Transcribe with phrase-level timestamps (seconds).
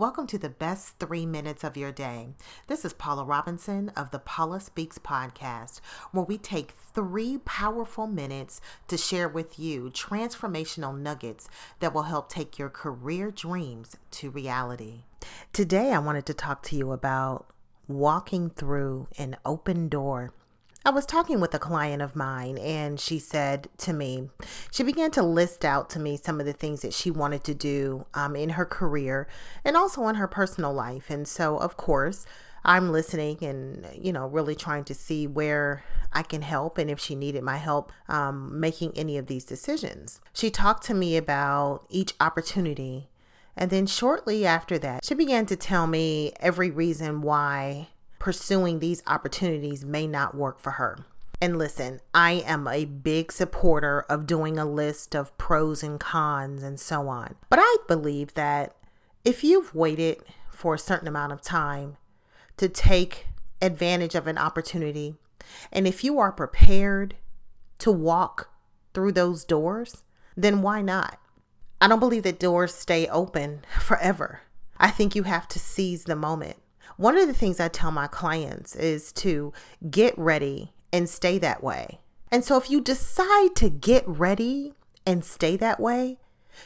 [0.00, 2.28] Welcome to the best three minutes of your day.
[2.68, 8.62] This is Paula Robinson of the Paula Speaks podcast, where we take three powerful minutes
[8.88, 11.50] to share with you transformational nuggets
[11.80, 15.02] that will help take your career dreams to reality.
[15.52, 17.48] Today, I wanted to talk to you about
[17.86, 20.32] walking through an open door.
[20.82, 24.30] I was talking with a client of mine, and she said to me,
[24.72, 27.54] she began to list out to me some of the things that she wanted to
[27.54, 29.28] do um, in her career
[29.62, 31.10] and also in her personal life.
[31.10, 32.24] And so, of course,
[32.64, 36.98] I'm listening and, you know, really trying to see where I can help and if
[36.98, 40.20] she needed my help um, making any of these decisions.
[40.32, 43.10] She talked to me about each opportunity.
[43.54, 47.88] And then shortly after that, she began to tell me every reason why
[48.20, 50.98] pursuing these opportunities may not work for her.
[51.40, 56.62] And listen, I am a big supporter of doing a list of pros and cons
[56.62, 57.34] and so on.
[57.48, 58.76] But I believe that
[59.24, 61.96] if you've waited for a certain amount of time
[62.58, 63.26] to take
[63.62, 65.14] advantage of an opportunity,
[65.72, 67.16] and if you are prepared
[67.78, 68.50] to walk
[68.92, 70.02] through those doors,
[70.36, 71.18] then why not?
[71.80, 74.42] I don't believe that doors stay open forever.
[74.76, 76.58] I think you have to seize the moment.
[76.96, 79.52] One of the things I tell my clients is to
[79.90, 82.00] get ready and stay that way.
[82.30, 84.74] And so if you decide to get ready
[85.06, 86.18] and stay that way,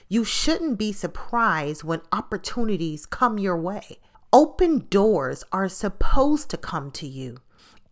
[0.08, 3.98] you shouldn't be surprised when opportunities come your way.
[4.32, 7.38] Open doors are supposed to come to you,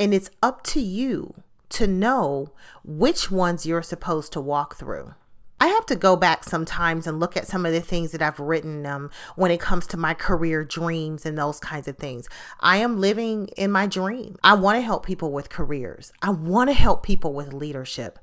[0.01, 2.53] and it's up to you to know
[2.85, 5.15] which ones you're supposed to walk through.
[5.63, 8.41] I have to go back sometimes and look at some of the things that I've
[8.41, 12.29] written um, when it comes to my career dreams and those kinds of things.
[12.59, 14.35] I am living in my dream.
[14.43, 18.19] I want to help people with careers, I want to help people with leadership.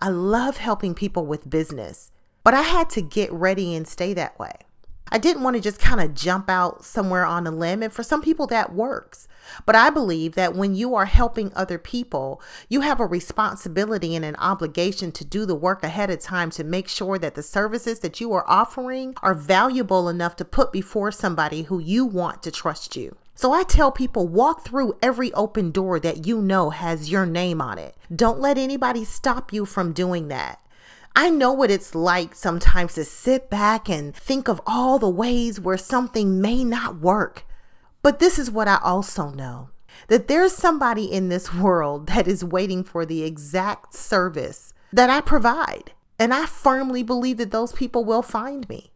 [0.00, 2.10] I love helping people with business,
[2.42, 4.54] but I had to get ready and stay that way.
[5.10, 7.82] I didn't want to just kind of jump out somewhere on a limb.
[7.82, 9.26] And for some people, that works.
[9.66, 14.24] But I believe that when you are helping other people, you have a responsibility and
[14.24, 18.00] an obligation to do the work ahead of time to make sure that the services
[18.00, 22.50] that you are offering are valuable enough to put before somebody who you want to
[22.50, 23.16] trust you.
[23.34, 27.62] So I tell people walk through every open door that you know has your name
[27.62, 27.96] on it.
[28.14, 30.60] Don't let anybody stop you from doing that.
[31.14, 35.60] I know what it's like sometimes to sit back and think of all the ways
[35.60, 37.44] where something may not work.
[38.02, 39.70] But this is what I also know
[40.08, 45.20] that there's somebody in this world that is waiting for the exact service that I
[45.20, 45.92] provide.
[46.18, 48.92] And I firmly believe that those people will find me.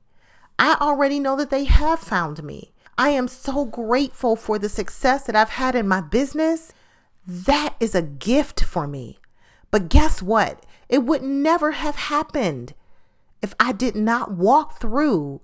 [0.59, 2.73] I already know that they have found me.
[2.97, 6.73] I am so grateful for the success that I've had in my business.
[7.27, 9.19] That is a gift for me.
[9.71, 10.65] But guess what?
[10.89, 12.75] It would never have happened
[13.43, 15.41] if I did not walk through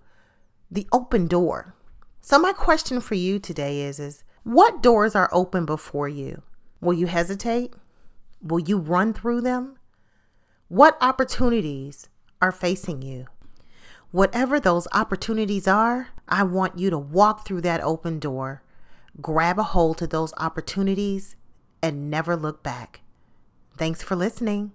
[0.70, 1.74] the open door.
[2.20, 6.42] So my question for you today is is what doors are open before you?
[6.80, 7.74] Will you hesitate?
[8.42, 9.76] Will you run through them?
[10.68, 12.08] What opportunities
[12.40, 13.26] are facing you?
[14.12, 18.62] Whatever those opportunities are, I want you to walk through that open door,
[19.20, 21.36] grab a hold to those opportunities,
[21.82, 23.00] and never look back.
[23.76, 24.68] Thanks for listening.